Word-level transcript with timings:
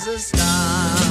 is 0.00 0.06
a 0.06 0.18
starman 0.18 1.09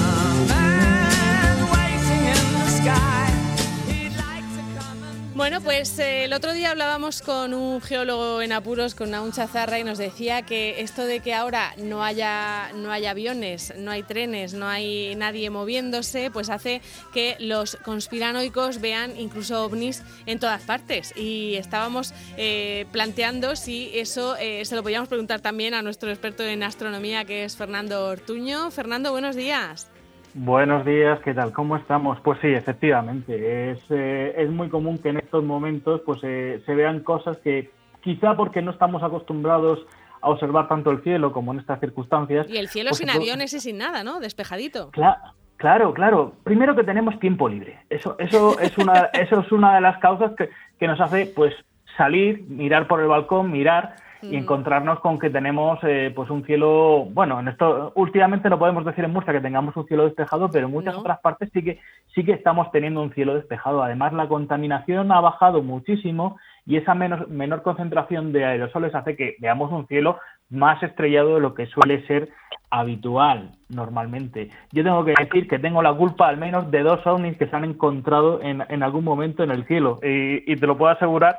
Bueno, 5.50 5.64
pues 5.64 5.98
eh, 5.98 6.26
el 6.26 6.34
otro 6.34 6.54
día 6.54 6.70
hablábamos 6.70 7.24
con 7.24 7.56
un 7.56 7.82
geólogo 7.82 8.44
en 8.44 8.52
apuros, 8.52 8.94
con 8.94 9.10
Naun 9.10 9.32
Chazarra, 9.32 9.80
y 9.80 9.84
nos 9.84 9.98
decía 9.98 10.44
que 10.44 10.82
esto 10.82 11.08
de 11.08 11.22
que 11.22 11.34
ahora 11.34 11.74
no 11.76 12.04
haya, 12.04 12.72
no 12.76 12.92
hay 12.92 13.08
aviones, 13.08 13.74
no 13.76 13.90
hay 13.90 14.04
trenes, 14.04 14.54
no 14.54 14.68
hay 14.68 15.16
nadie 15.16 15.50
moviéndose, 15.50 16.30
pues 16.30 16.52
hace 16.52 16.84
que 17.16 17.36
los 17.40 17.78
conspiranoicos 17.78 18.80
vean 18.80 19.18
incluso 19.18 19.66
ovnis 19.66 20.04
en 20.28 20.38
todas 20.38 20.62
partes. 20.62 21.18
Y 21.18 21.56
estábamos 21.56 22.14
eh, 22.38 22.86
planteando 22.92 23.56
si 23.56 23.90
eso 23.96 24.38
eh, 24.38 24.64
se 24.66 24.76
lo 24.76 24.84
podíamos 24.84 25.10
preguntar 25.10 25.42
también 25.42 25.74
a 25.74 25.82
nuestro 25.82 26.12
experto 26.12 26.44
en 26.44 26.62
astronomía, 26.62 27.26
que 27.26 27.44
es 27.44 27.58
Fernando 27.58 28.06
Ortuño. 28.06 28.70
Fernando, 28.70 29.10
buenos 29.12 29.36
días. 29.36 29.88
Buenos 30.36 30.86
días, 30.86 31.20
¿qué 31.22 31.34
tal? 31.34 31.52
¿Cómo 31.54 31.76
estamos? 31.76 32.20
Pues 32.22 32.40
sí, 32.42 32.48
efectivamente. 32.48 33.72
Es, 33.72 33.80
eh, 33.90 34.34
es 34.38 34.50
muy 34.50 34.70
común 34.70 35.00
que 35.00 35.10
en 35.10 35.18
estos 35.18 35.44
momentos 35.44 36.02
pues 36.06 36.20
eh, 36.24 36.62
se 36.66 36.76
vean 36.76 37.00
cosas 37.02 37.38
que 37.38 37.72
quizá 38.02 38.36
porque 38.36 38.62
no 38.62 38.72
estamos 38.72 39.02
acostumbrados 39.02 39.80
a 40.22 40.30
observar 40.30 40.68
tanto 40.68 40.92
el 40.92 41.02
cielo 41.02 41.32
como 41.32 41.52
en 41.54 41.60
estas 41.60 41.80
circunstancias. 41.80 42.48
Y 42.50 42.58
el 42.58 42.68
cielo 42.68 42.90
pues 42.90 43.00
sin 43.00 43.10
aviones 43.10 43.54
y 43.54 43.60
sin 43.60 43.78
nada, 43.80 44.04
¿no? 44.04 44.20
Despejadito. 44.20 44.92
Cla- 44.92 45.34
Claro, 45.58 45.94
claro. 45.94 46.36
Primero 46.46 46.74
que 46.74 46.86
tenemos 46.86 47.20
tiempo 47.20 47.50
libre. 47.50 47.80
Eso, 47.90 48.16
eso 48.18 48.58
es 48.62 48.78
una, 48.78 48.94
eso 49.14 49.42
es 49.42 49.52
una 49.52 49.76
de 49.76 49.82
las 49.82 49.98
causas 49.98 50.32
que, 50.38 50.50
que 50.80 50.88
nos 50.88 51.02
hace, 51.02 51.26
pues, 51.26 51.54
salir, 51.98 52.46
mirar 52.48 52.88
por 52.88 53.02
el 53.02 53.08
balcón, 53.08 53.52
mirar 53.52 53.96
y 54.22 54.36
Mm. 54.36 54.40
encontrarnos 54.40 55.00
con 55.00 55.18
que 55.20 55.30
tenemos, 55.30 55.80
eh, 55.84 56.12
pues, 56.16 56.30
un 56.30 56.44
cielo. 56.46 57.06
Bueno, 57.12 57.40
en 57.40 57.48
esto 57.48 57.92
últimamente 57.96 58.50
no 58.50 58.60
podemos 58.60 58.84
decir 58.86 59.04
en 59.06 59.12
Murcia 59.14 59.34
que 59.34 59.42
tengamos 59.42 59.76
un 59.78 59.86
cielo 59.88 60.06
despejado, 60.06 60.50
pero 60.52 60.68
en 60.68 60.74
muchas 60.74 60.94
No. 60.96 61.02
otras 61.02 61.20
partes 61.20 61.50
sí 61.54 61.64
que 61.64 61.80
sí 62.14 62.24
que 62.24 62.34
estamos 62.34 62.72
teniendo 62.72 63.02
un 63.02 63.14
cielo 63.14 63.36
despejado. 63.36 63.82
Además, 63.84 64.14
la 64.14 64.28
contaminación 64.28 65.12
ha 65.12 65.22
bajado 65.22 65.62
muchísimo 65.64 66.38
y 66.66 66.78
esa 66.78 66.94
menor, 66.96 67.30
menor 67.30 67.62
concentración 67.62 68.32
de 68.34 68.46
aerosoles 68.46 68.94
hace 68.94 69.16
que 69.16 69.36
veamos 69.40 69.72
un 69.72 69.88
cielo 69.88 70.20
más 70.50 70.82
estrellado 70.84 71.36
de 71.36 71.42
lo 71.42 71.54
que 71.54 71.68
suele 71.68 72.06
ser 72.08 72.30
habitual 72.72 73.52
normalmente. 73.70 74.50
Yo 74.72 74.84
tengo 74.84 75.04
que 75.06 75.14
decir 75.18 75.48
que 75.48 75.60
tengo 75.60 75.82
la 75.82 75.94
culpa 75.94 76.28
al 76.28 76.38
menos 76.38 76.70
de 76.72 76.82
dos 76.84 77.06
ovnis 77.06 77.38
que 77.38 77.48
se 77.48 77.56
han 77.56 77.64
encontrado 77.66 78.42
en, 78.42 78.64
en 78.70 78.84
algún 78.84 79.04
momento 79.04 79.44
en 79.44 79.52
el 79.52 79.66
cielo 79.66 80.00
y, 80.04 80.52
y 80.52 80.56
te 80.56 80.68
lo 80.68 80.78
puedo 80.78 80.92
asegurar. 80.92 81.38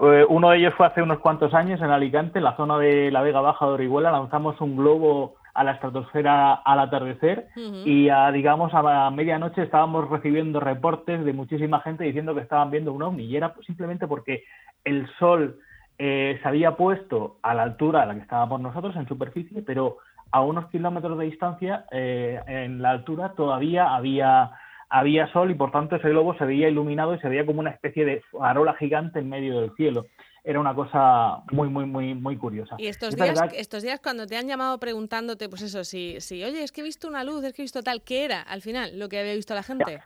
Eh, 0.00 0.24
uno 0.28 0.50
de 0.50 0.58
ellos 0.58 0.74
fue 0.76 0.86
hace 0.86 1.02
unos 1.02 1.18
cuantos 1.18 1.54
años 1.54 1.80
en 1.80 1.90
Alicante, 1.90 2.38
en 2.38 2.44
la 2.44 2.56
zona 2.56 2.78
de 2.78 3.10
la 3.10 3.22
Vega 3.22 3.40
Baja 3.40 3.66
de 3.66 3.72
Orihuela, 3.72 4.12
lanzamos 4.12 4.60
un 4.60 4.76
globo 4.76 5.34
a 5.54 5.64
la 5.64 5.72
estratosfera 5.72 6.54
al 6.54 6.78
atardecer 6.78 7.48
y 7.56 8.08
a, 8.10 8.30
digamos 8.30 8.72
a 8.74 9.10
medianoche 9.10 9.62
estábamos 9.62 10.08
recibiendo 10.08 10.60
reportes 10.60 11.24
de 11.24 11.32
muchísima 11.32 11.80
gente 11.80 12.04
diciendo 12.04 12.32
que 12.32 12.42
estaban 12.42 12.70
viendo 12.70 12.92
un 12.92 13.02
ovni. 13.02 13.24
Y 13.24 13.36
era 13.36 13.52
simplemente 13.66 14.06
porque 14.06 14.44
el 14.84 15.08
sol 15.18 15.58
eh, 15.98 16.38
se 16.40 16.48
había 16.48 16.76
puesto 16.76 17.38
a 17.42 17.54
la 17.54 17.64
altura 17.64 18.02
a 18.02 18.06
la 18.06 18.14
que 18.14 18.20
estábamos 18.20 18.60
nosotros 18.60 18.94
en 18.94 19.08
superficie, 19.08 19.62
pero 19.62 19.96
a 20.30 20.42
unos 20.42 20.66
kilómetros 20.66 21.18
de 21.18 21.24
distancia 21.24 21.86
eh, 21.90 22.40
en 22.46 22.80
la 22.80 22.90
altura 22.90 23.32
todavía 23.32 23.96
había 23.96 24.52
había 24.90 25.30
sol 25.32 25.50
y 25.50 25.54
por 25.54 25.70
tanto 25.70 25.96
ese 25.96 26.08
globo 26.08 26.36
se 26.38 26.44
veía 26.44 26.68
iluminado 26.68 27.14
y 27.14 27.18
se 27.20 27.28
veía 27.28 27.44
como 27.44 27.60
una 27.60 27.70
especie 27.70 28.04
de 28.04 28.22
farola 28.32 28.74
gigante 28.74 29.18
en 29.18 29.28
medio 29.28 29.60
del 29.60 29.74
cielo. 29.74 30.06
Era 30.44 30.60
una 30.60 30.74
cosa 30.74 31.42
muy 31.50 31.68
muy 31.68 31.84
muy 31.84 32.14
muy 32.14 32.36
curiosa. 32.36 32.76
Y 32.78 32.86
estos 32.86 33.10
Es 33.10 33.16
días, 33.16 33.28
verdad 33.28 33.54
estos 33.54 33.82
días 33.82 34.00
cuando 34.00 34.26
te 34.26 34.36
han 34.36 34.46
llamado 34.46 34.78
preguntándote, 34.78 35.48
pues 35.48 35.62
eso, 35.62 35.84
si, 35.84 36.20
si, 36.20 36.42
oye, 36.44 36.62
es 36.62 36.72
que 36.72 36.80
he 36.80 36.84
visto 36.84 37.08
una 37.08 37.24
luz, 37.24 37.44
es 37.44 37.52
que 37.52 37.62
he 37.62 37.64
visto 37.64 37.82
tal, 37.82 38.02
¿qué 38.02 38.24
era 38.24 38.42
al 38.42 38.62
final 38.62 38.98
lo 38.98 39.08
que 39.08 39.18
había 39.18 39.34
visto 39.34 39.54
la 39.54 39.62
gente? 39.62 40.00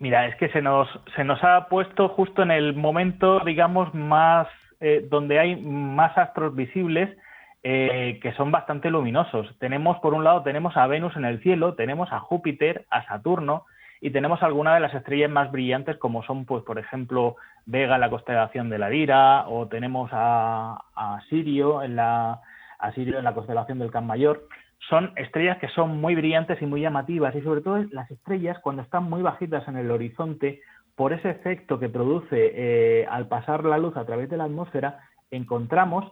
Mira, 0.00 0.26
es 0.26 0.36
que 0.36 0.48
se 0.50 0.62
nos, 0.62 0.88
se 1.16 1.24
nos 1.24 1.42
ha 1.42 1.68
puesto 1.68 2.08
justo 2.10 2.42
en 2.42 2.50
el 2.52 2.74
momento, 2.74 3.40
digamos, 3.44 3.92
más 3.94 4.46
eh, 4.80 5.06
donde 5.08 5.40
hay 5.40 5.56
más 5.56 6.16
astros 6.16 6.54
visibles 6.54 7.16
eh, 7.64 8.20
que 8.22 8.32
son 8.34 8.52
bastante 8.52 8.90
luminosos. 8.90 9.46
Tenemos, 9.58 9.98
por 9.98 10.14
un 10.14 10.22
lado, 10.22 10.42
tenemos 10.42 10.76
a 10.76 10.86
Venus 10.86 11.16
en 11.16 11.24
el 11.24 11.42
cielo, 11.42 11.74
tenemos 11.74 12.12
a 12.12 12.20
Júpiter, 12.20 12.86
a 12.90 13.04
Saturno 13.06 13.64
y 14.00 14.10
tenemos 14.10 14.42
algunas 14.42 14.74
de 14.74 14.80
las 14.80 14.94
estrellas 14.94 15.30
más 15.30 15.50
brillantes 15.50 15.96
como 15.96 16.22
son, 16.22 16.44
pues, 16.44 16.62
por 16.64 16.78
ejemplo, 16.78 17.36
Vega 17.66 17.96
en 17.96 18.00
la 18.00 18.10
constelación 18.10 18.70
de 18.70 18.78
la 18.78 18.88
Lira 18.88 19.48
o 19.48 19.66
tenemos 19.66 20.10
a, 20.12 20.80
Sirio 21.28 21.82
en 21.82 21.96
la 21.96 22.40
Sirio 22.94 23.18
en 23.18 23.24
la 23.24 23.34
constelación 23.34 23.78
del 23.78 23.90
Can 23.90 24.06
Mayor. 24.06 24.46
Son 24.88 25.12
estrellas 25.16 25.58
que 25.58 25.68
son 25.68 26.00
muy 26.00 26.14
brillantes 26.14 26.62
y 26.62 26.66
muy 26.66 26.80
llamativas 26.80 27.34
y 27.34 27.42
sobre 27.42 27.60
todo 27.60 27.84
las 27.90 28.10
estrellas 28.10 28.58
cuando 28.60 28.82
están 28.82 29.04
muy 29.04 29.22
bajitas 29.22 29.66
en 29.68 29.76
el 29.76 29.90
horizonte 29.90 30.60
por 30.94 31.12
ese 31.12 31.30
efecto 31.30 31.78
que 31.78 31.88
produce 31.88 32.52
eh, 32.54 33.06
al 33.10 33.26
pasar 33.26 33.64
la 33.64 33.78
luz 33.78 33.96
a 33.96 34.06
través 34.06 34.30
de 34.30 34.36
la 34.36 34.44
atmósfera 34.44 35.00
encontramos 35.30 36.10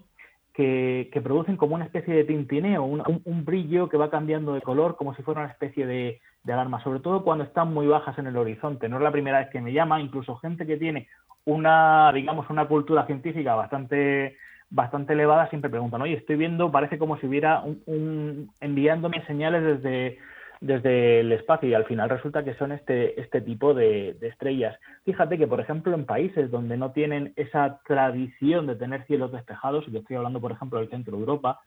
que, 0.53 1.09
que 1.13 1.21
producen 1.21 1.57
como 1.57 1.75
una 1.75 1.85
especie 1.85 2.15
de 2.15 2.25
tintineo, 2.25 2.85
un 2.85 3.45
brillo 3.45 3.89
que 3.89 3.97
va 3.97 4.11
cambiando 4.11 4.55
de 4.55 4.63
color 4.63 4.97
como 4.97 5.15
si 5.15 5.23
fuera 5.23 5.43
una 5.43 5.51
especie 5.51 5.87
de, 5.87 6.21
de 6.47 6.53
alarma, 6.53 6.83
sobre 6.83 7.01
todo 7.01 7.23
cuando 7.25 7.45
están 7.45 7.75
muy 7.75 7.87
bajas 7.87 8.17
en 8.19 8.29
el 8.29 8.37
horizonte. 8.37 8.89
No 8.89 8.97
es 8.97 9.03
la 9.03 9.11
primera 9.11 9.41
vez 9.41 9.49
que 9.51 9.61
me 9.61 9.73
llama, 9.73 10.01
incluso 10.01 10.37
gente 10.37 10.65
que 10.67 10.77
tiene 10.77 11.09
una, 11.45 12.11
digamos, 12.15 12.49
una 12.51 12.67
cultura 12.67 13.05
científica 13.07 13.55
bastante 13.55 14.37
bastante 14.69 15.13
elevada 15.13 15.49
siempre 15.49 15.71
preguntan, 15.71 16.03
oye, 16.03 16.15
estoy 16.15 16.35
viendo, 16.37 16.73
parece 16.73 16.99
como 16.99 17.17
si 17.19 17.27
hubiera 17.29 17.61
un, 17.61 17.83
un- 17.87 18.51
enviándome 18.61 19.25
señales 19.27 19.63
desde, 19.63 20.19
desde 20.61 21.21
el 21.21 21.31
espacio 21.31 21.69
y 21.69 21.75
al 21.75 21.85
final 21.85 22.11
resulta 22.11 22.43
que 22.43 22.55
son 22.55 22.73
este, 22.73 23.21
este 23.21 23.41
tipo 23.43 23.75
de, 23.75 24.15
de 24.21 24.27
estrellas. 24.27 24.77
Fíjate 25.05 25.39
que, 25.39 25.47
por 25.47 25.61
ejemplo, 25.61 25.95
en 25.95 26.05
países 26.05 26.51
donde 26.51 26.77
no 26.77 26.91
tienen 26.91 27.33
esa 27.37 27.79
tradición 27.87 28.67
de 28.67 28.75
tener 28.75 29.05
cielos 29.07 29.31
despejados, 29.31 29.85
y 29.87 29.93
yo 29.93 30.01
estoy 30.01 30.17
hablando, 30.17 30.41
por 30.41 30.51
ejemplo, 30.51 30.81
del 30.81 30.91
centro 30.91 31.13
de 31.17 31.21
Europa. 31.21 31.61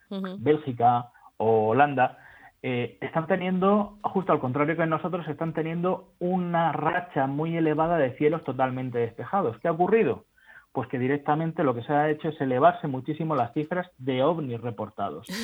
Bélgica 0.43 1.05
o 1.37 1.69
Holanda, 1.69 2.17
eh, 2.61 2.97
están 3.01 3.27
teniendo, 3.27 3.97
justo 4.01 4.33
al 4.33 4.39
contrario 4.39 4.75
que 4.75 4.85
nosotros, 4.85 5.27
están 5.27 5.53
teniendo 5.53 6.13
una 6.19 6.71
racha 6.71 7.25
muy 7.27 7.55
elevada 7.55 7.97
de 7.97 8.15
cielos 8.17 8.43
totalmente 8.43 8.97
despejados. 8.99 9.57
¿Qué 9.59 9.67
ha 9.67 9.71
ocurrido? 9.71 10.25
Pues 10.71 10.87
que 10.87 10.99
directamente 10.99 11.63
lo 11.63 11.73
que 11.73 11.81
se 11.81 11.91
ha 11.91 12.09
hecho 12.11 12.29
es 12.29 12.39
elevarse 12.39 12.87
muchísimo 12.87 13.35
las 13.35 13.53
cifras 13.53 13.89
de 13.97 14.21
ovnis 14.23 14.61
reportados. 14.61 15.27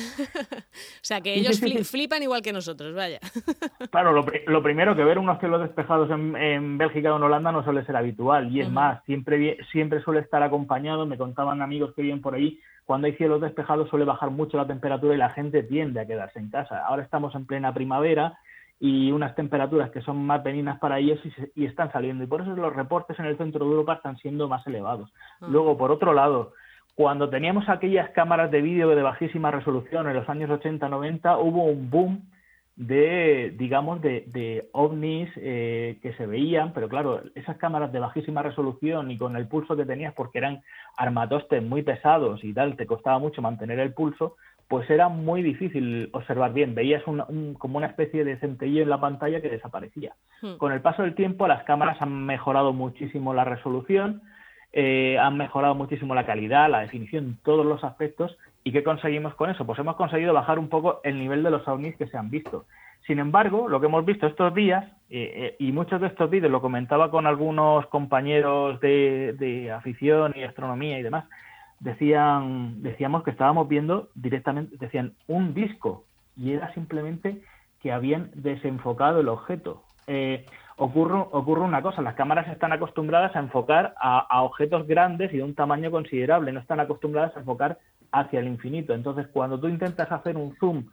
O 0.96 1.08
sea, 1.08 1.20
que 1.20 1.34
ellos 1.34 1.56
sí, 1.56 1.68
sí, 1.68 1.74
fli- 1.74 1.78
sí. 1.78 1.84
flipan 1.84 2.22
igual 2.22 2.42
que 2.42 2.52
nosotros, 2.52 2.94
vaya. 2.94 3.18
Claro, 3.90 4.12
lo, 4.12 4.24
pri- 4.24 4.42
lo 4.46 4.62
primero 4.62 4.94
que 4.96 5.04
ver 5.04 5.18
unos 5.18 5.38
cielos 5.38 5.60
despejados 5.62 6.10
en, 6.10 6.36
en 6.36 6.76
Bélgica 6.78 7.12
o 7.12 7.16
en 7.16 7.22
Holanda 7.22 7.50
no 7.52 7.62
suele 7.64 7.84
ser 7.86 7.96
habitual. 7.96 8.50
Y 8.54 8.60
es 8.60 8.70
más, 8.70 9.02
siempre, 9.04 9.56
siempre 9.72 10.02
suele 10.02 10.20
estar 10.20 10.42
acompañado, 10.42 11.06
me 11.06 11.16
contaban 11.16 11.62
amigos 11.62 11.94
que 11.94 12.02
viven 12.02 12.20
por 12.20 12.34
ahí, 12.34 12.60
cuando 12.86 13.06
hay 13.08 13.14
cielos 13.16 13.40
despejados 13.42 13.88
suele 13.90 14.04
bajar 14.06 14.30
mucho 14.30 14.56
la 14.56 14.66
temperatura 14.66 15.14
y 15.14 15.18
la 15.18 15.30
gente 15.30 15.62
tiende 15.64 16.00
a 16.00 16.06
quedarse 16.06 16.38
en 16.38 16.48
casa. 16.50 16.86
Ahora 16.86 17.02
estamos 17.02 17.34
en 17.34 17.44
plena 17.44 17.74
primavera 17.74 18.38
y 18.80 19.10
unas 19.10 19.34
temperaturas 19.34 19.90
que 19.90 20.00
son 20.02 20.24
más 20.24 20.42
benignas 20.42 20.78
para 20.78 20.98
ellos 20.98 21.18
y, 21.24 21.30
se- 21.32 21.50
y 21.54 21.64
están 21.66 21.90
saliendo. 21.92 22.22
Y 22.24 22.26
por 22.26 22.42
eso 22.42 22.54
los 22.54 22.74
reportes 22.74 23.18
en 23.18 23.26
el 23.26 23.36
centro 23.36 23.64
de 23.64 23.70
Europa 23.72 23.94
están 23.94 24.16
siendo 24.18 24.48
más 24.48 24.66
elevados. 24.66 25.12
Ah. 25.40 25.46
Luego, 25.50 25.76
por 25.76 25.90
otro 25.90 26.12
lado, 26.12 26.52
cuando 26.94 27.28
teníamos 27.28 27.68
aquellas 27.68 28.10
cámaras 28.10 28.50
de 28.50 28.62
vídeo 28.62 28.88
de 28.88 29.02
bajísima 29.02 29.50
resolución 29.50 30.08
en 30.08 30.14
los 30.14 30.28
años 30.28 30.48
80-90, 30.48 31.38
hubo 31.42 31.64
un 31.64 31.90
boom 31.90 32.22
de, 32.76 33.54
digamos, 33.56 34.02
de, 34.02 34.24
de 34.26 34.68
ovnis 34.72 35.30
eh, 35.36 35.98
que 36.02 36.12
se 36.14 36.26
veían, 36.26 36.72
pero 36.74 36.88
claro, 36.88 37.22
esas 37.34 37.56
cámaras 37.56 37.90
de 37.90 38.00
bajísima 38.00 38.42
resolución 38.42 39.10
y 39.10 39.16
con 39.16 39.34
el 39.36 39.48
pulso 39.48 39.76
que 39.76 39.86
tenías, 39.86 40.12
porque 40.14 40.38
eran 40.38 40.62
armatostes 40.98 41.62
muy 41.62 41.82
pesados 41.82 42.44
y 42.44 42.52
tal, 42.52 42.76
te 42.76 42.86
costaba 42.86 43.18
mucho 43.18 43.40
mantener 43.40 43.78
el 43.80 43.94
pulso, 43.94 44.36
pues 44.68 44.90
era 44.90 45.08
muy 45.08 45.42
difícil 45.42 46.10
observar 46.12 46.52
bien. 46.52 46.74
Veías 46.74 47.06
un- 47.06 47.22
un- 47.28 47.54
como 47.54 47.78
una 47.78 47.86
especie 47.86 48.24
de 48.24 48.36
centelleo 48.38 48.82
en 48.82 48.90
la 48.90 49.00
pantalla 49.00 49.40
que 49.40 49.48
desaparecía. 49.48 50.14
Hmm. 50.42 50.56
Con 50.58 50.72
el 50.72 50.82
paso 50.82 51.02
del 51.02 51.14
tiempo, 51.14 51.46
las 51.48 51.62
cámaras 51.64 52.02
han 52.02 52.26
mejorado 52.26 52.72
muchísimo 52.74 53.32
la 53.32 53.44
resolución, 53.44 54.20
eh, 54.72 55.16
han 55.18 55.36
mejorado 55.38 55.74
muchísimo 55.74 56.14
la 56.14 56.26
calidad, 56.26 56.68
la 56.68 56.80
definición, 56.80 57.38
todos 57.42 57.64
los 57.64 57.82
aspectos. 57.84 58.36
¿Y 58.66 58.72
qué 58.72 58.82
conseguimos 58.82 59.32
con 59.36 59.48
eso? 59.48 59.64
Pues 59.64 59.78
hemos 59.78 59.94
conseguido 59.94 60.34
bajar 60.34 60.58
un 60.58 60.68
poco 60.68 61.00
el 61.04 61.20
nivel 61.20 61.44
de 61.44 61.52
los 61.52 61.68
ovnis 61.68 61.94
que 61.94 62.08
se 62.08 62.18
han 62.18 62.30
visto. 62.30 62.64
Sin 63.06 63.20
embargo, 63.20 63.68
lo 63.68 63.78
que 63.78 63.86
hemos 63.86 64.04
visto 64.04 64.26
estos 64.26 64.52
días, 64.54 64.84
eh, 65.08 65.32
eh, 65.36 65.56
y 65.60 65.70
muchos 65.70 66.00
de 66.00 66.08
estos 66.08 66.28
vídeos 66.28 66.50
lo 66.50 66.60
comentaba 66.60 67.12
con 67.12 67.28
algunos 67.28 67.86
compañeros 67.86 68.80
de, 68.80 69.36
de 69.38 69.70
afición 69.70 70.32
y 70.34 70.42
astronomía 70.42 70.98
y 70.98 71.04
demás, 71.04 71.26
decían, 71.78 72.82
decíamos 72.82 73.22
que 73.22 73.30
estábamos 73.30 73.68
viendo 73.68 74.08
directamente, 74.16 74.76
decían 74.78 75.12
un 75.28 75.54
disco, 75.54 76.02
y 76.36 76.50
era 76.50 76.74
simplemente 76.74 77.42
que 77.80 77.92
habían 77.92 78.32
desenfocado 78.34 79.20
el 79.20 79.28
objeto. 79.28 79.84
Eh, 80.08 80.44
ocurre, 80.76 81.14
ocurre 81.30 81.60
una 81.60 81.82
cosa, 81.82 82.02
las 82.02 82.16
cámaras 82.16 82.48
están 82.48 82.72
acostumbradas 82.72 83.36
a 83.36 83.38
enfocar 83.38 83.94
a, 84.00 84.18
a 84.18 84.42
objetos 84.42 84.88
grandes 84.88 85.32
y 85.32 85.36
de 85.36 85.44
un 85.44 85.54
tamaño 85.54 85.92
considerable, 85.92 86.50
no 86.50 86.58
están 86.58 86.80
acostumbradas 86.80 87.36
a 87.36 87.40
enfocar 87.40 87.78
hacia 88.12 88.40
el 88.40 88.48
infinito. 88.48 88.94
Entonces, 88.94 89.26
cuando 89.28 89.58
tú 89.58 89.68
intentas 89.68 90.10
hacer 90.10 90.36
un 90.36 90.56
zoom 90.56 90.86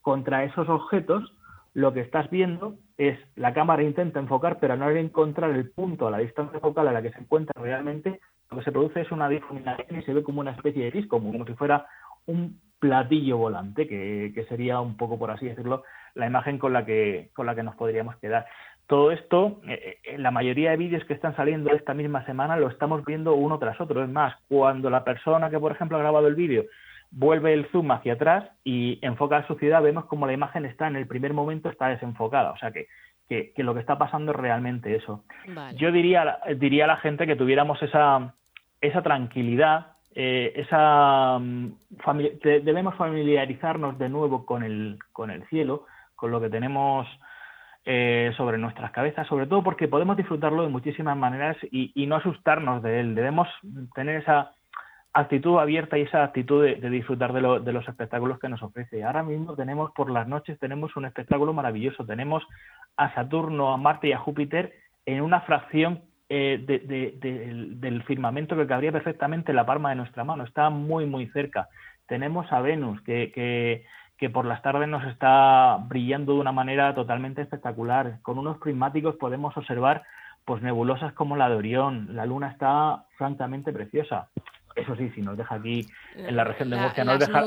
contra 0.00 0.44
esos 0.44 0.68
objetos, 0.68 1.32
lo 1.74 1.92
que 1.92 2.00
estás 2.00 2.30
viendo 2.30 2.76
es 2.96 3.18
la 3.34 3.52
cámara 3.52 3.82
intenta 3.82 4.18
enfocar, 4.18 4.58
pero 4.60 4.76
no 4.76 4.88
encontrar 4.88 5.50
el 5.50 5.70
punto 5.70 6.06
a 6.06 6.10
la 6.10 6.18
distancia 6.18 6.60
focal 6.60 6.88
a 6.88 6.92
la 6.92 7.02
que 7.02 7.10
se 7.10 7.20
encuentra 7.20 7.60
realmente, 7.60 8.20
lo 8.50 8.58
que 8.58 8.64
se 8.64 8.72
produce 8.72 9.02
es 9.02 9.10
una 9.10 9.28
difuminación 9.28 10.00
y 10.00 10.02
se 10.02 10.14
ve 10.14 10.22
como 10.22 10.40
una 10.40 10.52
especie 10.52 10.84
de 10.84 10.90
disco, 10.90 11.20
como, 11.20 11.44
si 11.44 11.54
fuera 11.54 11.86
un 12.26 12.60
platillo 12.78 13.36
volante, 13.36 13.86
que, 13.86 14.32
que, 14.34 14.44
sería 14.46 14.80
un 14.80 14.96
poco, 14.96 15.18
por 15.18 15.30
así 15.30 15.46
decirlo, 15.46 15.82
la 16.14 16.26
imagen 16.26 16.58
con 16.58 16.72
la 16.72 16.86
que, 16.86 17.30
con 17.34 17.46
la 17.46 17.54
que 17.54 17.62
nos 17.62 17.74
podríamos 17.74 18.16
quedar. 18.16 18.46
Todo 18.86 19.10
esto, 19.10 19.60
eh, 19.66 19.98
en 20.04 20.22
la 20.22 20.30
mayoría 20.30 20.70
de 20.70 20.76
vídeos 20.76 21.04
que 21.04 21.14
están 21.14 21.34
saliendo 21.34 21.72
esta 21.72 21.94
misma 21.94 22.24
semana, 22.24 22.56
lo 22.56 22.68
estamos 22.68 23.04
viendo 23.04 23.34
uno 23.34 23.58
tras 23.58 23.80
otro. 23.80 24.02
Es 24.02 24.08
más, 24.08 24.34
cuando 24.48 24.90
la 24.90 25.02
persona 25.02 25.50
que, 25.50 25.58
por 25.58 25.72
ejemplo, 25.72 25.96
ha 25.96 26.00
grabado 26.00 26.28
el 26.28 26.36
vídeo 26.36 26.64
vuelve 27.10 27.52
el 27.52 27.66
zoom 27.70 27.90
hacia 27.92 28.14
atrás 28.14 28.44
y 28.64 28.98
enfoca 29.02 29.38
a 29.38 29.46
su 29.46 29.54
ciudad, 29.54 29.82
vemos 29.82 30.06
como 30.06 30.26
la 30.26 30.32
imagen 30.32 30.64
está 30.64 30.86
en 30.86 30.96
el 30.96 31.06
primer 31.06 31.32
momento 31.32 31.68
está 31.68 31.88
desenfocada. 31.88 32.50
O 32.50 32.58
sea 32.58 32.72
que, 32.72 32.88
que, 33.28 33.52
lo 33.62 33.74
que 33.74 33.80
está 33.80 33.98
pasando 33.98 34.32
es 34.32 34.36
realmente 34.36 34.94
eso. 34.94 35.24
Yo 35.76 35.90
diría, 35.92 36.38
diría 36.56 36.84
a 36.84 36.88
la 36.88 36.96
gente 36.98 37.26
que 37.26 37.36
tuviéramos 37.36 37.82
esa, 37.82 38.34
esa 38.80 39.02
tranquilidad, 39.02 39.94
eh, 40.14 40.52
esa 40.56 41.38
mm, 41.38 41.72
debemos 42.42 42.94
familiarizarnos 42.96 43.98
de 43.98 44.08
nuevo 44.08 44.46
con 44.46 44.62
el, 44.62 44.98
con 45.12 45.30
el 45.30 45.44
cielo, 45.48 45.86
con 46.14 46.30
lo 46.30 46.40
que 46.40 46.50
tenemos 46.50 47.06
eh, 47.86 48.32
sobre 48.36 48.58
nuestras 48.58 48.90
cabezas, 48.90 49.26
sobre 49.28 49.46
todo 49.46 49.62
porque 49.62 49.88
podemos 49.88 50.16
disfrutarlo 50.16 50.62
de 50.62 50.68
muchísimas 50.68 51.16
maneras 51.16 51.56
y, 51.70 51.92
y 51.94 52.06
no 52.06 52.16
asustarnos 52.16 52.82
de 52.82 53.00
él. 53.00 53.14
Debemos 53.14 53.48
tener 53.94 54.20
esa 54.20 54.50
actitud 55.16 55.58
abierta 55.58 55.96
y 55.96 56.02
esa 56.02 56.24
actitud 56.24 56.62
de, 56.62 56.90
disfrutar 56.90 57.32
de, 57.32 57.72
los 57.72 57.88
espectáculos 57.88 58.38
que 58.38 58.50
nos 58.50 58.62
ofrece. 58.62 59.02
Ahora 59.02 59.22
mismo 59.22 59.56
tenemos 59.56 59.90
por 59.92 60.10
las 60.10 60.28
noches 60.28 60.58
tenemos 60.58 60.94
un 60.96 61.06
espectáculo 61.06 61.54
maravilloso. 61.54 62.04
Tenemos 62.04 62.42
a 62.96 63.14
Saturno, 63.14 63.72
a 63.72 63.78
Marte 63.78 64.08
y 64.08 64.12
a 64.12 64.18
Júpiter 64.18 64.74
en 65.06 65.22
una 65.22 65.40
fracción 65.40 66.02
eh, 66.28 66.62
del 67.78 68.02
firmamento 68.02 68.56
que 68.56 68.66
cabría 68.66 68.92
perfectamente 68.92 69.52
en 69.52 69.56
la 69.56 69.64
palma 69.64 69.90
de 69.90 69.96
nuestra 69.96 70.22
mano. 70.22 70.44
Está 70.44 70.68
muy 70.68 71.06
muy 71.06 71.28
cerca. 71.28 71.68
Tenemos 72.06 72.52
a 72.52 72.60
Venus 72.60 73.00
que, 73.00 73.32
que, 73.32 73.84
que 74.18 74.30
por 74.30 74.44
las 74.44 74.62
tardes 74.62 74.88
nos 74.88 75.04
está 75.04 75.76
brillando 75.88 76.34
de 76.34 76.40
una 76.40 76.52
manera 76.52 76.94
totalmente 76.94 77.42
espectacular. 77.42 78.18
Con 78.22 78.38
unos 78.38 78.58
prismáticos 78.58 79.16
podemos 79.16 79.56
observar 79.56 80.04
pues 80.44 80.62
nebulosas 80.62 81.12
como 81.12 81.36
la 81.36 81.48
de 81.48 81.56
Orión. 81.56 82.08
La 82.12 82.24
Luna 82.24 82.48
está 82.48 83.04
francamente 83.16 83.72
preciosa. 83.72 84.28
Eso 84.74 84.94
sí, 84.96 85.10
si 85.14 85.22
nos 85.22 85.36
deja 85.36 85.56
aquí 85.56 85.86
en 86.14 86.36
la 86.36 86.44
región 86.44 86.70
de 86.70 86.76
Murcia, 86.76 87.04
nos 87.04 87.18
deja... 87.18 87.44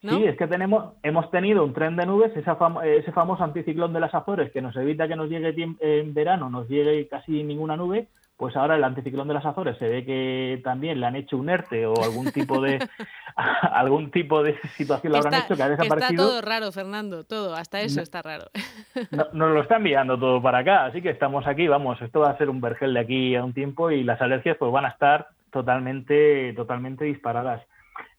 Sí, 0.00 0.24
es 0.24 0.36
que 0.36 0.46
tenemos, 0.46 0.94
hemos 1.02 1.28
tenido 1.32 1.64
un 1.64 1.72
tren 1.72 1.96
de 1.96 2.06
nubes, 2.06 2.30
ese 2.36 3.12
famoso 3.12 3.42
anticiclón 3.42 3.92
de 3.92 3.98
las 3.98 4.14
Azores 4.14 4.52
que 4.52 4.62
nos 4.62 4.76
evita 4.76 5.08
que 5.08 5.16
nos 5.16 5.28
llegue 5.28 5.52
en 5.80 6.14
verano, 6.14 6.48
nos 6.48 6.68
llegue 6.68 7.08
casi 7.08 7.42
ninguna 7.42 7.76
nube, 7.76 8.06
pues 8.36 8.54
ahora 8.54 8.76
el 8.76 8.84
anticiclón 8.84 9.26
de 9.26 9.34
las 9.34 9.44
Azores 9.44 9.76
se 9.78 9.88
ve 9.88 10.04
que 10.04 10.60
también 10.62 11.00
le 11.00 11.06
han 11.06 11.16
hecho 11.16 11.36
un 11.36 11.50
ERTE 11.50 11.86
o 11.86 11.94
algún 12.00 12.30
tipo 12.30 12.60
de 12.60 12.78
algún 13.72 14.10
tipo 14.10 14.42
de 14.42 14.58
situación 14.76 15.12
lo 15.12 15.18
habrán 15.18 15.42
hecho 15.42 15.56
que 15.56 15.62
ha 15.62 15.68
desaparecido. 15.68 16.10
Está 16.10 16.16
todo 16.16 16.40
raro, 16.40 16.72
Fernando, 16.72 17.24
todo, 17.24 17.54
hasta 17.54 17.80
eso 17.80 18.00
está 18.00 18.22
raro. 18.22 18.46
nos 19.32 19.50
lo 19.52 19.62
está 19.62 19.76
enviando 19.76 20.18
todo 20.18 20.42
para 20.42 20.58
acá, 20.58 20.86
así 20.86 21.00
que 21.00 21.10
estamos 21.10 21.46
aquí, 21.46 21.68
vamos, 21.68 22.00
esto 22.02 22.20
va 22.20 22.30
a 22.30 22.38
ser 22.38 22.50
un 22.50 22.60
vergel 22.60 22.94
de 22.94 23.00
aquí 23.00 23.36
a 23.36 23.44
un 23.44 23.52
tiempo 23.52 23.90
y 23.90 24.02
las 24.02 24.20
alergias 24.20 24.56
pues 24.56 24.72
van 24.72 24.86
a 24.86 24.88
estar 24.88 25.28
totalmente, 25.50 26.52
totalmente 26.54 27.04
disparadas. 27.04 27.62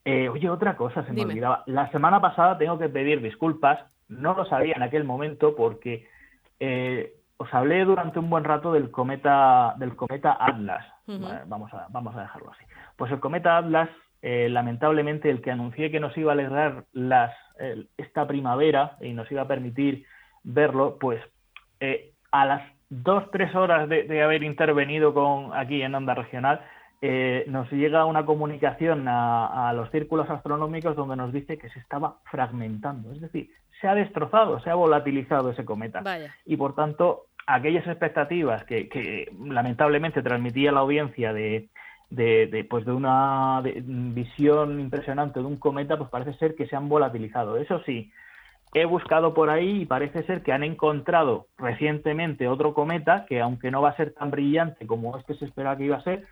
Eh, 0.06 0.30
oye, 0.30 0.50
otra 0.50 0.76
cosa 0.76 1.06
se 1.06 1.12
me 1.12 1.24
olvidaba. 1.24 1.64
La 1.66 1.92
semana 1.92 2.22
pasada 2.22 2.58
tengo 2.58 2.80
que 2.80 2.90
pedir 2.90 3.22
disculpas, 3.22 3.80
no 4.08 4.34
lo 4.34 4.46
sabía 4.46 4.74
en 4.76 4.84
aquel 4.84 5.04
momento 5.04 5.56
porque 5.56 6.08
eh, 6.60 7.14
os 7.38 7.54
hablé 7.54 7.84
durante 7.86 8.20
un 8.20 8.30
buen 8.30 8.44
rato 8.44 8.72
del 8.72 8.90
cometa, 8.90 9.76
del 9.78 9.96
cometa 9.96 10.38
Atlas. 10.40 10.86
vamos, 11.48 11.74
a, 11.74 11.88
vamos 11.90 12.16
a 12.16 12.22
dejarlo 12.22 12.52
así. 12.52 12.64
Pues 12.96 13.12
el 13.12 13.20
cometa 13.20 13.58
Atlas, 13.58 13.90
eh, 14.22 14.50
lamentablemente, 14.50 15.30
el 15.30 15.42
que 15.42 15.52
anuncié 15.52 15.92
que 15.92 16.00
nos 16.00 16.18
iba 16.18 16.32
a 16.32 16.34
alegrar 16.34 16.86
las, 16.94 17.34
esta 17.98 18.28
primavera 18.28 18.98
y 19.02 19.14
nos 19.14 19.30
iba 19.32 19.42
a 19.42 19.48
permitir 19.48 20.06
verlo, 20.44 20.98
pues 21.00 21.22
a 22.32 22.46
las 22.46 22.62
dos, 22.90 23.30
tres 23.32 23.54
horas 23.54 23.90
de, 23.90 24.04
de 24.04 24.24
haber 24.24 24.44
intervenido 24.44 25.14
con 25.14 25.52
aquí 25.54 25.82
en 25.82 25.94
Onda 25.94 26.16
Regional, 26.16 26.62
eh, 27.02 27.46
nos 27.48 27.72
llega 27.72 28.04
una 28.04 28.26
comunicación 28.26 29.06
a, 29.08 29.72
los 29.74 29.90
círculos 29.90 30.30
astronómicos 30.30 30.98
donde 30.98 31.16
nos 31.16 31.32
dice 31.32 31.58
que 31.58 31.70
se 31.70 31.80
estaba 31.80 32.18
fragmentando, 32.30 33.14
es 33.14 33.22
decir, 33.22 33.50
se 33.80 33.88
ha 33.88 33.96
destrozado, 33.96 34.60
se 34.60 34.70
ha 34.70 34.76
volatilizado 34.76 35.52
ese 35.52 35.64
cometa. 35.64 36.04
Y 36.46 36.58
por 36.58 36.76
tanto, 36.76 37.28
aquellas 37.48 37.88
expectativas 37.88 38.66
que, 38.66 39.32
lamentablemente 39.46 40.22
transmitía 40.22 40.74
la 40.74 40.82
audiencia 40.82 41.32
de, 41.32 41.70
de, 42.10 42.66
pues 42.70 42.86
de 42.86 42.92
una 42.92 43.62
visión 43.64 44.80
impresionante 44.80 45.40
de 45.40 45.46
un 45.46 45.58
cometa, 45.58 45.98
pues 45.98 46.10
parece 46.10 46.34
ser 46.38 46.56
que 46.56 46.68
se 46.68 46.76
han 46.76 46.90
volatilizado. 46.90 47.58
Eso 47.58 47.82
sí, 47.86 48.12
he 48.74 48.86
buscado 48.86 49.34
por 49.34 49.50
ahí 49.50 49.82
y 49.82 49.86
parece 49.86 50.24
ser 50.24 50.42
que 50.42 50.54
han 50.54 50.64
encontrado 50.64 51.48
recientemente 51.58 52.48
otro 52.48 52.74
cometa 52.74 53.26
que, 53.28 53.42
aunque 53.42 53.72
no 53.72 53.82
va 53.82 53.90
a 53.90 53.98
ser 53.98 54.14
tan 54.14 54.32
brillante 54.32 54.86
como 54.88 55.18
este 55.18 55.36
se 55.36 55.46
esperaba 55.46 55.78
que 55.78 55.86
iba 55.86 55.98
a 55.98 56.04
ser, 56.04 56.26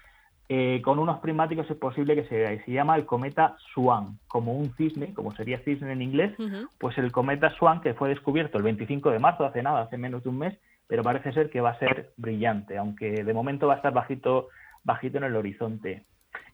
eh, 0.50 0.82
con 0.82 0.98
unos 0.98 1.20
prismáticos 1.20 1.70
es 1.70 1.76
posible 1.76 2.16
que 2.16 2.24
se 2.26 2.38
vea 2.38 2.54
y 2.54 2.60
se 2.60 2.72
llama 2.72 2.96
el 2.96 3.06
cometa 3.06 3.58
Swan, 3.74 4.18
como 4.30 4.54
un 4.54 4.74
cisne, 4.76 5.14
como 5.14 5.36
sería 5.36 5.60
cisne 5.60 5.92
en 5.92 6.02
inglés, 6.02 6.34
pues 6.78 6.98
el 6.98 7.12
cometa 7.12 7.50
Swan 7.50 7.82
que 7.82 7.94
fue 7.94 8.10
descubierto 8.10 8.58
el 8.58 8.64
25 8.64 9.12
de 9.12 9.20
marzo, 9.20 9.44
hace 9.44 9.62
nada, 9.62 9.82
hace 9.82 9.98
menos 9.98 10.24
de 10.24 10.30
un 10.30 10.38
mes, 10.38 10.58
pero 10.88 11.04
parece 11.04 11.34
ser 11.34 11.50
que 11.50 11.60
va 11.60 11.72
a 11.72 11.80
ser 11.80 12.12
brillante, 12.16 12.78
aunque 12.78 13.26
de 13.26 13.34
momento 13.34 13.68
va 13.68 13.74
a 13.74 13.78
estar 13.78 13.94
bajito, 13.94 14.48
bajito 14.88 15.18
en 15.18 15.26
el 15.26 15.36
horizonte. 15.36 16.06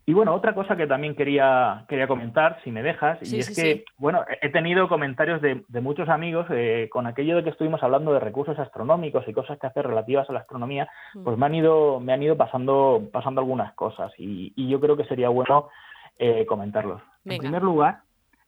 Y 0.05 0.11
bueno, 0.11 0.33
otra 0.33 0.53
cosa 0.53 0.75
que 0.75 0.85
también 0.85 1.15
quería, 1.15 1.85
quería 1.87 2.07
comentar, 2.07 2.59
si 2.65 2.71
me 2.71 2.83
dejas, 2.83 3.19
y 3.21 3.39
es 3.39 3.55
que, 3.55 3.85
bueno, 3.97 4.25
he 4.41 4.49
tenido 4.49 4.89
comentarios 4.89 5.41
de, 5.41 5.63
muchos 5.81 6.09
amigos 6.09 6.45
eh, 6.49 6.89
con 6.91 7.07
aquello 7.07 7.37
de 7.37 7.43
que 7.45 7.51
estuvimos 7.51 7.81
hablando 7.83 8.11
de 8.11 8.19
recursos 8.19 8.59
astronómicos 8.59 9.25
y 9.27 9.33
cosas 9.33 9.57
que 9.59 9.67
hacer 9.67 9.87
relativas 9.87 10.29
a 10.29 10.33
la 10.33 10.39
astronomía, 10.39 10.89
mm. 11.13 11.23
pues 11.23 11.37
me 11.37 11.45
han 11.45 11.55
ido, 11.55 12.01
me 12.01 12.11
han 12.11 12.21
ido 12.21 12.35
pasando, 12.35 13.07
pasando 13.13 13.39
algunas 13.39 13.73
cosas 13.75 14.11
y, 14.17 14.51
yo 14.67 14.81
creo 14.81 14.97
que 14.97 15.05
sería 15.05 15.29
bueno 15.29 15.69
eh, 16.17 16.45
comentarlos. 16.45 17.01
En 17.23 17.37
primer 17.37 17.63
lugar, 17.63 17.99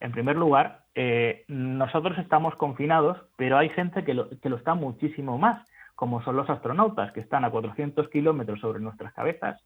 en 0.01 0.11
primer 0.11 0.35
lugar, 0.35 0.81
eh, 0.93 1.45
nosotros 1.47 2.17
estamos 2.17 2.55
confinados, 2.55 3.17
pero 3.37 3.57
hay 3.57 3.69
gente 3.69 4.03
que 4.03 4.13
lo, 4.13 4.29
que 4.41 4.49
lo 4.49 4.57
está 4.57 4.73
muchísimo 4.73 5.37
más, 5.37 5.65
como 5.95 6.21
son 6.23 6.35
los 6.35 6.49
astronautas, 6.49 7.13
que 7.13 7.21
están 7.21 7.45
a 7.45 7.49
400 7.49 8.09
kilómetros 8.09 8.59
sobre 8.59 8.81
nuestras 8.81 9.13
cabezas, 9.13 9.63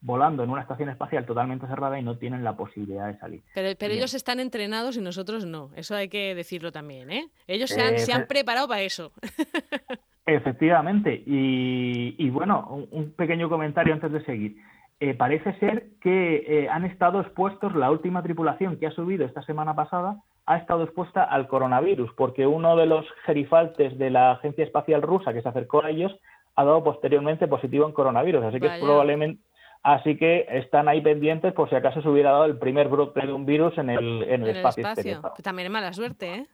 volando 0.00 0.44
en 0.44 0.50
una 0.50 0.62
estación 0.62 0.88
espacial 0.88 1.26
totalmente 1.26 1.66
cerrada 1.66 1.98
y 1.98 2.02
no 2.02 2.16
tienen 2.16 2.44
la 2.44 2.56
posibilidad 2.56 3.06
de 3.06 3.18
salir. 3.18 3.42
Pero, 3.54 3.76
pero 3.78 3.94
ellos 3.94 4.14
están 4.14 4.40
entrenados 4.40 4.96
y 4.96 5.00
nosotros 5.00 5.44
no. 5.44 5.70
Eso 5.74 5.96
hay 5.96 6.08
que 6.08 6.34
decirlo 6.34 6.72
también, 6.72 7.10
¿eh? 7.10 7.28
Ellos 7.46 7.70
se 7.70 7.80
han, 7.80 7.98
se 7.98 8.12
han 8.12 8.26
preparado 8.26 8.68
para 8.68 8.82
eso. 8.82 9.12
Efectivamente. 10.28 11.22
Y, 11.24 12.28
bueno, 12.30 12.86
un, 12.90 13.12
pequeño 13.12 13.48
comentario 13.48 13.94
antes 13.94 14.12
de 14.12 14.24
seguir. 14.24 14.56
Eh, 15.00 15.14
parece 15.14 15.54
ser 15.58 15.86
que 16.00 16.44
eh, 16.46 16.68
han 16.68 16.84
estado 16.84 17.20
expuestos, 17.20 17.74
la 17.74 17.90
última 17.90 18.22
tripulación 18.22 18.76
que 18.76 18.86
ha 18.86 18.90
subido 18.90 19.24
esta 19.24 19.42
semana 19.42 19.74
pasada 19.74 20.16
ha 20.44 20.56
estado 20.56 20.82
expuesta 20.82 21.22
al 21.24 21.46
coronavirus, 21.46 22.10
porque 22.14 22.46
uno 22.46 22.76
de 22.76 22.86
los 22.86 23.06
gerifaltes 23.24 23.96
de 23.98 24.10
la 24.10 24.32
Agencia 24.32 24.64
Espacial 24.64 25.02
Rusa 25.02 25.32
que 25.32 25.42
se 25.42 25.48
acercó 25.48 25.84
a 25.84 25.90
ellos 25.90 26.14
ha 26.56 26.64
dado 26.64 26.82
posteriormente 26.82 27.46
positivo 27.46 27.86
en 27.86 27.92
coronavirus. 27.92 28.44
Así 28.44 28.58
que 28.58 28.68
probablemente, 28.80 29.40
Así 29.88 30.18
que 30.18 30.44
están 30.50 30.86
ahí 30.86 31.00
pendientes 31.00 31.54
por 31.54 31.70
si 31.70 31.74
acaso 31.74 32.02
se 32.02 32.08
hubiera 32.10 32.30
dado 32.32 32.44
el 32.44 32.58
primer 32.58 32.88
brote 32.88 33.26
de 33.26 33.32
un 33.32 33.46
virus 33.46 33.78
en 33.78 33.88
el, 33.88 34.22
en 34.24 34.42
el, 34.42 34.58
espacio. 34.58 35.22
También 35.42 35.64
es 35.64 35.72
mala 35.72 35.94
suerte, 35.94 36.34
¿eh? 36.34 36.46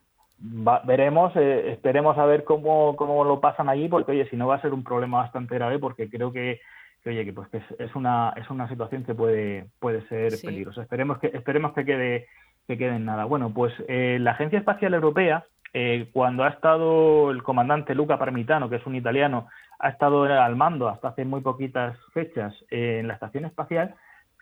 veremos, 0.84 1.34
eh, 1.34 1.72
esperemos 1.72 2.16
a 2.16 2.26
ver 2.26 2.44
cómo, 2.44 2.94
cómo 2.94 3.24
lo 3.24 3.40
pasan 3.40 3.68
allí, 3.68 3.88
porque 3.88 4.12
oye, 4.12 4.28
si 4.30 4.36
no 4.36 4.46
va 4.46 4.54
a 4.54 4.60
ser 4.60 4.72
un 4.72 4.84
problema 4.84 5.18
bastante 5.18 5.56
grave, 5.56 5.80
porque 5.80 6.08
creo 6.08 6.32
que, 6.32 6.60
oye, 7.04 7.24
que 7.24 7.32
pues 7.32 7.48
que 7.48 7.60
es, 7.76 7.96
una 7.96 8.32
es 8.36 8.48
una 8.50 8.68
situación 8.68 9.02
que 9.02 9.16
puede 9.16 9.66
puede 9.80 10.06
ser 10.06 10.32
peligrosa. 10.40 10.82
Esperemos 10.82 11.18
que 11.18 11.26
esperemos 11.34 11.72
que 11.72 11.84
quede 11.84 12.28
que 12.68 12.78
quede 12.78 12.94
en 12.94 13.04
nada. 13.04 13.24
Bueno, 13.24 13.52
pues 13.52 13.72
eh, 13.88 14.18
la 14.20 14.30
Agencia 14.30 14.60
Espacial 14.60 14.94
Europea, 14.94 15.44
eh, 15.72 16.08
cuando 16.12 16.44
ha 16.44 16.50
estado 16.50 17.32
el 17.32 17.42
comandante 17.42 17.96
Luca 17.96 18.16
Parmitano, 18.16 18.70
que 18.70 18.76
es 18.76 18.86
un 18.86 18.94
italiano, 18.94 19.48
ha 19.78 19.88
estado 19.88 20.24
al 20.24 20.56
mando 20.56 20.88
hasta 20.88 21.08
hace 21.08 21.24
muy 21.24 21.40
poquitas 21.40 21.96
fechas 22.12 22.54
en 22.70 23.08
la 23.08 23.14
estación 23.14 23.44
espacial, 23.44 23.94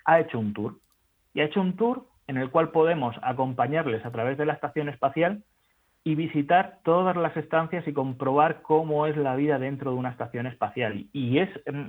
ha 0.05 0.21
hecho 0.21 0.39
un 0.39 0.53
tour. 0.53 0.77
Y 1.35 1.41
ha 1.41 1.45
hecho 1.45 1.61
un 1.61 1.77
tour 1.77 2.07
en 2.27 2.37
el 2.37 2.51
cual 2.51 2.71
podemos 2.71 3.17
acompañarles 3.23 4.05
a 4.05 4.11
través 4.11 4.39
de 4.39 4.47
la 4.47 4.55
estación 4.55 4.89
espacial 4.89 5.43
y 6.05 6.15
visitar 6.15 6.79
todas 6.85 7.17
las 7.17 7.37
estancias 7.37 7.87
y 7.87 7.93
comprobar 7.93 8.63
cómo 8.63 9.07
es 9.07 9.17
la 9.17 9.37
vida 9.37 9.59
dentro 9.59 9.93
de 9.93 9.97
una 9.97 10.11
estación 10.11 10.47
espacial. 10.47 11.07
Y 11.13 11.39
es, 11.39 11.49
mm, 11.67 11.89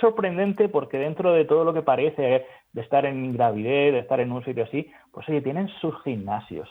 sorprendente 0.00 0.68
porque 0.68 0.98
dentro 0.98 1.32
de 1.32 1.44
todo 1.44 1.64
lo 1.64 1.74
que 1.74 1.82
parece 1.82 2.46
de 2.72 2.80
estar 2.80 3.04
en 3.04 3.32
gravidez, 3.32 3.92
de 3.92 3.98
estar 4.00 4.20
en 4.20 4.32
un 4.32 4.44
sitio 4.44 4.64
así, 4.64 4.90
pues 5.12 5.28
oye, 5.28 5.42
tienen 5.42 5.68
sus 5.80 6.00
gimnasios, 6.02 6.68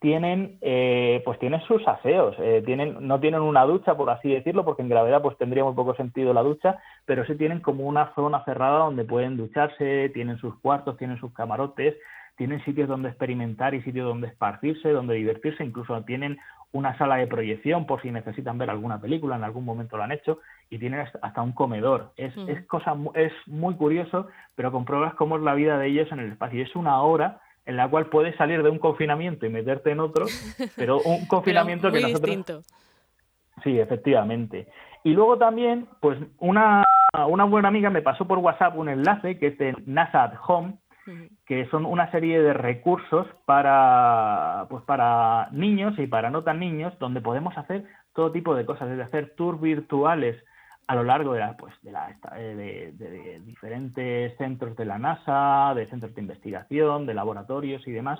tienen 0.00 0.58
eh, 0.62 1.22
pues 1.26 1.38
tienen 1.38 1.60
sus 1.62 1.86
aseos, 1.86 2.34
eh, 2.38 2.62
tienen, 2.64 3.06
no 3.06 3.20
tienen 3.20 3.42
una 3.42 3.64
ducha, 3.64 3.96
por 3.96 4.08
así 4.08 4.30
decirlo, 4.30 4.64
porque 4.64 4.80
en 4.82 4.88
gravedad 4.88 5.20
pues 5.20 5.36
tendría 5.36 5.62
muy 5.62 5.74
poco 5.74 5.94
sentido 5.94 6.32
la 6.32 6.42
ducha, 6.42 6.78
pero 7.04 7.24
sí 7.26 7.34
tienen 7.36 7.60
como 7.60 7.84
una 7.84 8.14
zona 8.14 8.42
cerrada 8.44 8.78
donde 8.78 9.04
pueden 9.04 9.36
ducharse, 9.36 10.08
tienen 10.14 10.38
sus 10.38 10.58
cuartos, 10.60 10.96
tienen 10.96 11.18
sus 11.18 11.32
camarotes, 11.34 11.96
tienen 12.36 12.64
sitios 12.64 12.88
donde 12.88 13.10
experimentar 13.10 13.74
y 13.74 13.82
sitios 13.82 14.06
donde 14.06 14.28
esparcirse, 14.28 14.88
donde 14.88 15.14
divertirse, 15.16 15.62
incluso 15.62 16.02
tienen 16.04 16.38
una 16.72 16.96
sala 16.96 17.16
de 17.16 17.26
proyección 17.26 17.84
por 17.84 18.00
si 18.00 18.10
necesitan 18.10 18.56
ver 18.56 18.70
alguna 18.70 19.00
película, 19.02 19.36
en 19.36 19.44
algún 19.44 19.66
momento 19.66 19.98
lo 19.98 20.04
han 20.04 20.12
hecho, 20.12 20.38
y 20.70 20.78
tienen 20.78 21.04
hasta 21.20 21.42
un 21.42 21.52
comedor. 21.52 22.12
Es, 22.16 22.34
es, 22.48 22.64
cosa, 22.66 22.96
es 23.14 23.32
muy 23.46 23.74
curioso, 23.74 24.28
pero 24.54 24.72
compruebas 24.72 25.12
cómo 25.14 25.36
es 25.36 25.42
la 25.42 25.54
vida 25.54 25.78
de 25.78 25.88
ellos 25.88 26.10
en 26.12 26.20
el 26.20 26.32
espacio. 26.32 26.62
Es 26.62 26.74
una 26.74 27.02
hora 27.02 27.42
en 27.66 27.76
la 27.76 27.88
cual 27.88 28.06
puedes 28.06 28.36
salir 28.36 28.62
de 28.62 28.70
un 28.70 28.78
confinamiento 28.78 29.46
y 29.46 29.50
meterte 29.50 29.90
en 29.90 30.00
otro, 30.00 30.26
pero 30.76 31.00
un 31.00 31.26
confinamiento 31.26 31.90
que 31.90 32.00
nosotros... 32.00 32.36
Distinto. 32.36 32.62
Sí, 33.62 33.78
efectivamente. 33.78 34.68
Y 35.04 35.12
luego 35.12 35.38
también, 35.38 35.86
pues 36.00 36.18
una, 36.38 36.84
una 37.28 37.44
buena 37.44 37.68
amiga 37.68 37.90
me 37.90 38.02
pasó 38.02 38.26
por 38.26 38.38
WhatsApp 38.38 38.76
un 38.76 38.88
enlace 38.88 39.38
que 39.38 39.48
es 39.48 39.58
de 39.58 39.74
NASA 39.86 40.24
at 40.24 40.34
Home, 40.46 40.78
que 41.46 41.66
son 41.70 41.86
una 41.86 42.10
serie 42.12 42.40
de 42.40 42.52
recursos 42.52 43.26
para, 43.44 44.66
pues 44.70 44.84
para 44.84 45.48
niños 45.50 45.98
y 45.98 46.06
para 46.06 46.30
no 46.30 46.44
tan 46.44 46.60
niños, 46.60 46.96
donde 47.00 47.20
podemos 47.20 47.56
hacer 47.58 47.84
todo 48.14 48.30
tipo 48.30 48.54
de 48.54 48.64
cosas, 48.64 48.88
desde 48.88 49.02
hacer 49.02 49.34
tours 49.36 49.60
virtuales 49.60 50.36
a 50.90 50.96
lo 50.96 51.04
largo 51.04 51.34
de, 51.34 51.38
la, 51.38 51.56
pues, 51.56 51.72
de, 51.82 51.92
la, 51.92 52.18
de, 52.36 52.90
de, 52.90 53.40
diferentes 53.44 54.36
centros 54.36 54.76
de 54.76 54.84
la 54.84 54.98
NASA, 54.98 55.72
de 55.76 55.88
centros 55.88 56.12
de 56.16 56.20
investigación, 56.20 57.06
de 57.06 57.14
laboratorios 57.14 57.86
y 57.86 57.92
demás, 57.92 58.18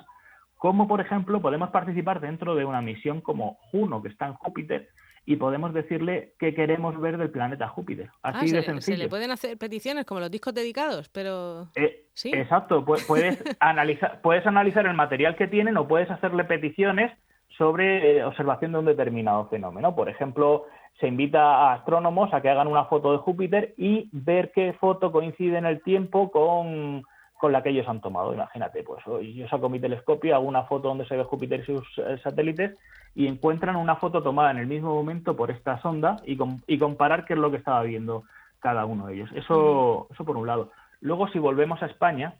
como 0.55 0.87
por 0.87 1.01
ejemplo 1.01 1.41
podemos 1.41 1.69
participar 1.71 2.21
dentro 2.21 2.55
de 2.55 2.63
una 2.63 2.81
misión 2.81 3.19
como 3.19 3.57
Juno, 3.71 4.01
que 4.01 4.07
está 4.07 4.27
en 4.27 4.35
Júpiter, 4.35 4.87
y 5.25 5.35
podemos 5.35 5.73
decirle 5.73 6.31
qué 6.39 6.55
queremos 6.55 6.97
ver 6.97 7.17
del 7.17 7.29
planeta 7.29 7.67
Júpiter. 7.67 8.09
Ah, 8.23 8.29
Así 8.35 8.51
de 8.51 8.63
sencillo. 8.63 8.95
Se 8.95 9.03
le 9.03 9.09
pueden 9.09 9.31
hacer 9.31 9.57
peticiones 9.57 10.05
como 10.05 10.21
los 10.21 10.31
discos 10.31 10.53
dedicados, 10.53 11.09
pero... 11.09 11.67
Eh, 11.75 12.05
¿Sí? 12.13 12.31
Exacto, 12.33 12.85
puedes 12.85 13.43
analizar, 13.59 14.21
puedes 14.21 14.47
analizar 14.47 14.85
el 14.85 14.93
material 14.93 15.35
que 15.35 15.47
tienen 15.47 15.75
o 15.75 15.89
puedes 15.89 16.09
hacerle 16.09 16.45
peticiones 16.45 17.11
sobre 17.57 18.19
eh, 18.19 18.23
observación 18.23 18.71
de 18.71 18.79
un 18.79 18.85
determinado 18.85 19.49
fenómeno. 19.49 19.93
Por 19.93 20.07
ejemplo, 20.07 20.67
se 20.99 21.07
invita 21.07 21.41
a 21.41 21.73
astrónomos 21.73 22.33
a 22.33 22.41
que 22.41 22.49
hagan 22.49 22.67
una 22.67 22.85
foto 22.85 23.11
de 23.11 23.17
Júpiter 23.17 23.73
y 23.77 24.09
ver 24.11 24.51
qué 24.51 24.73
foto 24.73 25.11
coincide 25.11 25.57
en 25.57 25.65
el 25.65 25.81
tiempo 25.81 26.31
con 26.31 27.03
con 27.41 27.51
la 27.51 27.63
que 27.63 27.69
ellos 27.69 27.87
han 27.87 28.01
tomado. 28.01 28.35
Imagínate, 28.35 28.83
pues 28.83 29.03
yo 29.33 29.47
saco 29.47 29.67
mi 29.67 29.79
telescopio, 29.79 30.35
hago 30.35 30.45
una 30.45 30.65
foto 30.65 30.89
donde 30.89 31.07
se 31.07 31.17
ve 31.17 31.23
Júpiter 31.23 31.61
y 31.61 31.65
sus 31.65 31.97
eh, 31.97 32.19
satélites 32.23 32.77
y 33.15 33.25
encuentran 33.25 33.77
una 33.77 33.95
foto 33.95 34.21
tomada 34.21 34.51
en 34.51 34.59
el 34.59 34.67
mismo 34.67 34.93
momento 34.93 35.35
por 35.35 35.49
esta 35.49 35.81
sonda 35.81 36.17
y, 36.23 36.37
y 36.67 36.77
comparar 36.77 37.25
qué 37.25 37.33
es 37.33 37.39
lo 37.39 37.49
que 37.49 37.57
estaba 37.57 37.81
viendo 37.81 38.25
cada 38.59 38.85
uno 38.85 39.07
de 39.07 39.15
ellos. 39.15 39.31
Eso, 39.33 40.07
eso 40.11 40.23
por 40.23 40.37
un 40.37 40.45
lado. 40.45 40.71
Luego, 40.99 41.29
si 41.29 41.39
volvemos 41.39 41.81
a 41.81 41.87
España, 41.87 42.35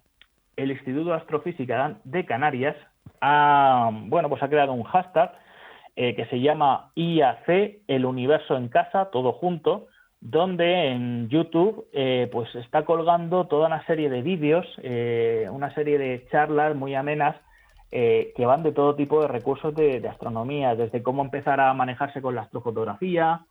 el 0.55 0.69
Instituto 0.69 1.09
de 1.09 1.15
Astrofísica 1.15 1.97
de 2.03 2.23
Canarias 2.23 2.75
ha, 3.21 3.89
bueno, 3.91 4.29
pues 4.29 4.43
ha 4.43 4.49
creado 4.49 4.73
un 4.73 4.83
hashtag 4.83 5.33
eh, 5.97 6.15
que 6.15 6.25
se 6.27 6.39
llama 6.39 6.91
IAC, 6.95 7.81
el 7.87 8.05
universo 8.05 8.55
en 8.55 8.69
casa, 8.69 9.09
todo 9.11 9.33
junto, 9.33 9.87
donde 10.21 10.87
en 10.87 11.27
YouTube 11.27 11.85
eh, 11.91 12.29
pues 12.31 12.53
está 12.55 12.85
colgando 12.85 13.47
toda 13.47 13.67
una 13.67 13.85
serie 13.85 14.09
de 14.09 14.21
vídeos, 14.21 14.65
eh, 14.83 15.49
una 15.51 15.73
serie 15.73 15.97
de 15.97 16.25
charlas 16.31 16.75
muy 16.75 16.95
amenas 16.95 17.35
que 17.91 18.45
van 18.45 18.63
de 18.63 18.71
todo 18.71 18.95
tipo 18.95 19.21
de 19.21 19.27
recursos 19.27 19.75
de, 19.75 20.07
astronomía, 20.07 20.75
desde 20.75 21.03
cómo 21.03 21.23
empezar 21.25 21.59
a 21.59 21.73
manejarse 21.73 22.21
con 22.21 22.35
la 22.35 22.43
astrofotografía, 22.43 23.41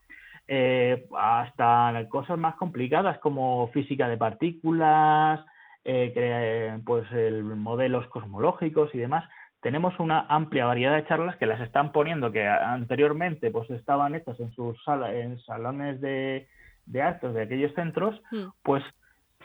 hasta 1.14 2.06
cosas 2.08 2.38
más 2.38 2.54
complicadas 2.54 3.18
como 3.18 3.68
física 3.68 4.08
de 4.08 4.16
partículas, 4.16 5.44
pues 5.84 7.12
el, 7.12 7.44
modelos 7.44 8.06
cosmológicos 8.06 8.94
y 8.94 8.98
demás. 8.98 9.28
Tenemos 9.60 9.98
una 10.00 10.26
amplia 10.28 10.66
variedad 10.66 10.94
de 10.94 11.06
charlas 11.06 11.36
que 11.36 11.46
las 11.46 11.60
están 11.60 11.92
poniendo, 11.92 12.32
que 12.32 12.46
anteriormente 12.46 13.50
pues 13.50 13.68
estaban 13.70 14.14
hechas 14.14 14.40
en 14.40 14.50
sus 14.52 14.76
en 15.12 15.38
salones 15.40 16.00
de, 16.00 16.48
de 16.86 17.02
actos 17.02 17.34
de 17.34 17.42
aquellos 17.42 17.74
centros, 17.74 18.20
hmm. 18.30 18.48
pues 18.62 18.82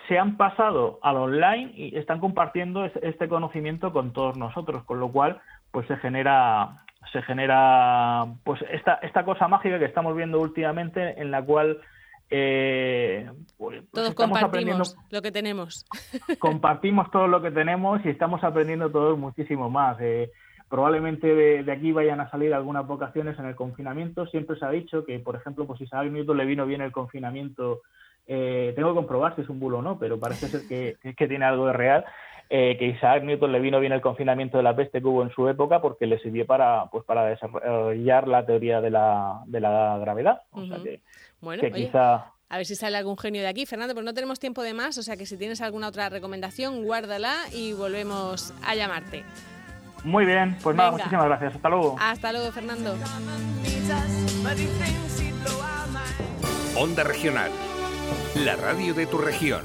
se 0.07 0.17
han 0.17 0.37
pasado 0.37 0.99
al 1.01 1.17
online 1.17 1.71
y 1.75 1.97
están 1.97 2.19
compartiendo 2.19 2.85
este 2.85 3.27
conocimiento 3.27 3.91
con 3.91 4.13
todos 4.13 4.37
nosotros, 4.37 4.83
con 4.83 4.99
lo 4.99 5.11
cual 5.11 5.41
pues 5.71 5.87
se 5.87 5.97
genera 5.97 6.85
se 7.11 7.21
genera 7.21 8.25
pues 8.43 8.63
esta 8.71 8.95
esta 8.95 9.23
cosa 9.25 9.47
mágica 9.47 9.79
que 9.79 9.85
estamos 9.85 10.15
viendo 10.15 10.39
últimamente 10.39 11.21
en 11.21 11.31
la 11.31 11.41
cual 11.43 11.79
eh, 12.29 13.29
pues, 13.57 13.81
pues 13.81 13.91
todos 13.91 14.15
compartimos 14.15 14.95
lo 15.11 15.21
que 15.21 15.31
tenemos 15.31 15.85
compartimos 16.39 17.11
todo 17.11 17.27
lo 17.27 17.41
que 17.41 17.51
tenemos 17.51 18.03
y 18.03 18.09
estamos 18.09 18.43
aprendiendo 18.43 18.89
todos 18.89 19.17
muchísimo 19.17 19.69
más 19.69 19.97
eh, 20.01 20.31
probablemente 20.69 21.33
de, 21.33 21.71
aquí 21.71 21.91
vayan 21.91 22.19
a 22.19 22.29
salir 22.29 22.53
algunas 22.53 22.85
vocaciones 22.87 23.37
en 23.39 23.45
el 23.45 23.55
confinamiento. 23.55 24.25
Siempre 24.27 24.57
se 24.57 24.65
ha 24.65 24.69
dicho 24.69 25.05
que, 25.05 25.19
por 25.19 25.35
ejemplo, 25.35 25.65
pues 25.65 25.81
Isaac 25.81 26.11
Newton 26.11 26.37
le 26.37 26.45
vino 26.45 26.65
bien 26.65 26.81
el 26.81 26.91
confinamiento. 26.91 27.81
Eh, 28.27 28.73
tengo 28.75 28.89
que 28.89 28.95
comprobar 28.95 29.35
si 29.35 29.41
es 29.41 29.49
un 29.49 29.59
bulo 29.59 29.79
o 29.79 29.81
no, 29.81 29.99
pero 29.99 30.19
parece 30.19 30.47
ser 30.47 30.67
que, 30.67 30.97
que 31.13 31.27
tiene 31.27 31.45
algo 31.45 31.67
de 31.67 31.73
real. 31.73 32.05
Eh, 32.49 32.77
que 32.77 32.85
Isaac 32.85 33.23
Newton 33.23 33.51
le 33.51 33.59
vino 33.59 33.79
bien 33.79 33.91
el 33.91 34.01
confinamiento 34.01 34.57
de 34.57 34.63
la 34.63 34.75
peste 34.75 35.01
que 35.01 35.07
hubo 35.07 35.23
en 35.23 35.31
su 35.31 35.49
época 35.49 35.81
porque 35.81 36.05
le 36.05 36.19
sirvió 36.19 36.45
para 36.45 36.85
pues 36.91 37.03
para 37.03 37.25
desarrollar 37.25 38.27
la 38.27 38.45
teoría 38.45 38.81
de 38.81 38.91
la, 38.91 39.41
de 39.47 39.59
la 39.59 39.97
gravedad. 39.99 40.41
O 40.51 40.65
sea 40.65 40.77
que, 40.83 41.01
bueno, 41.41 41.63
quizá... 41.73 42.31
A 42.47 42.57
ver 42.57 42.67
si 42.67 42.75
sale 42.75 42.97
algún 42.97 43.17
genio 43.17 43.41
de 43.41 43.47
aquí. 43.47 43.65
Fernando, 43.65 43.95
pues 43.95 44.05
no 44.05 44.13
tenemos 44.13 44.39
tiempo 44.39 44.61
de 44.61 44.75
más, 44.75 44.97
o 44.99 45.03
sea 45.03 45.17
que 45.17 45.25
si 45.25 45.37
tienes 45.37 45.61
alguna 45.61 45.87
otra 45.87 46.09
recomendación, 46.09 46.83
guárdala 46.83 47.35
y 47.51 47.73
volvemos 47.73 48.53
a 48.63 48.75
llamarte. 48.75 49.23
Muy 50.03 50.25
bien, 50.25 50.55
pues 50.61 50.75
nada, 50.75 50.91
muchísimas 50.91 51.25
gracias. 51.25 51.55
Hasta 51.55 51.69
luego. 51.69 51.95
Hasta 51.99 52.31
luego, 52.31 52.51
Fernando. 52.51 52.95
Onda 56.77 57.03
Regional, 57.03 57.49
la 58.35 58.55
radio 58.55 58.93
de 58.93 59.07
tu 59.07 59.17
región. 59.17 59.63